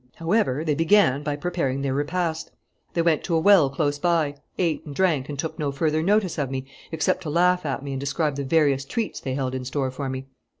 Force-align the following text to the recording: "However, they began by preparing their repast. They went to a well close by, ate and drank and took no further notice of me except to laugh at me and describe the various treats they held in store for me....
"However, 0.15 0.65
they 0.65 0.73
began 0.73 1.21
by 1.21 1.35
preparing 1.35 1.83
their 1.83 1.93
repast. 1.93 2.49
They 2.95 3.03
went 3.03 3.23
to 3.25 3.35
a 3.35 3.39
well 3.39 3.69
close 3.69 3.99
by, 3.99 4.33
ate 4.57 4.83
and 4.83 4.95
drank 4.95 5.29
and 5.29 5.37
took 5.37 5.59
no 5.59 5.71
further 5.71 6.01
notice 6.01 6.39
of 6.39 6.49
me 6.49 6.65
except 6.91 7.21
to 7.21 7.29
laugh 7.29 7.67
at 7.67 7.83
me 7.83 7.93
and 7.93 7.99
describe 7.99 8.35
the 8.35 8.43
various 8.43 8.83
treats 8.83 9.19
they 9.19 9.35
held 9.35 9.53
in 9.53 9.63
store 9.63 9.91
for 9.91 10.09
me.... 10.09 10.25